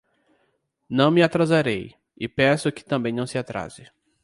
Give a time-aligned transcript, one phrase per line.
[0.89, 3.91] Não me atrasarei, e peço que também não se atrase